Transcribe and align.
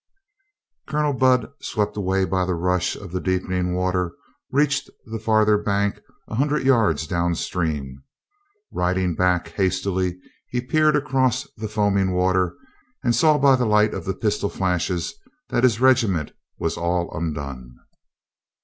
Colonel 0.87 1.13
Budd, 1.13 1.51
swept 1.61 1.95
away 1.95 2.25
by 2.25 2.43
the 2.43 2.55
rush 2.55 2.95
of 2.95 3.11
the 3.11 3.21
deepening 3.21 3.75
water, 3.75 4.13
reached 4.49 4.89
the 5.05 5.19
farther 5.19 5.59
bank 5.59 6.01
a 6.27 6.33
hun 6.33 6.47
dred 6.47 6.63
yards 6.65 7.05
down 7.05 7.35
stream. 7.35 8.01
Riding 8.71 9.13
back 9.13 9.49
hastily, 9.49 10.17
he 10.49 10.59
peered 10.59 10.95
across 10.95 11.47
the 11.55 11.67
fo, 11.67 11.85
aming 11.91 12.13
water 12.15 12.55
and 13.03 13.13
saw 13.15 13.37
by 13.37 13.55
the 13.55 13.67
light 13.67 13.93
of 13.93 14.05
the 14.05 14.15
pistol 14.15 14.49
flashes 14.49 15.13
that 15.49 15.63
his 15.63 15.79
regiment 15.79 16.31
was 16.57 16.77
all 16.77 17.15
undone. 17.15 17.75